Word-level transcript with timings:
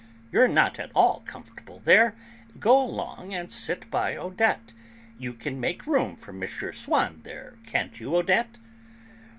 "You're 0.31 0.47
not 0.47 0.79
at 0.79 0.89
all 0.95 1.21
comfortable 1.27 1.77
there; 1.85 2.15
go 2.59 2.81
along 2.81 3.35
and 3.35 3.51
sit 3.51 3.87
by 3.91 4.17
Odette; 4.17 4.73
you 5.19 5.31
can 5.31 5.59
make 5.59 5.85
room 5.85 6.15
for 6.15 6.31
M. 6.31 6.43
Swann 6.73 7.21
there, 7.23 7.59
can't 7.67 7.99
you, 7.99 8.15
Odette?" 8.15 8.57